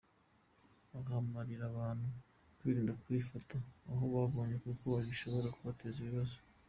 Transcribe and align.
Ahamagarira 0.99 1.63
abantu 1.71 2.07
kwirinda 2.57 2.93
kuyifata 3.01 3.55
aho 3.91 4.03
babonye 4.13 4.55
kuko 4.65 4.87
bishobora 5.07 5.47
kubateza 5.55 5.97
ibibazo. 6.01 6.37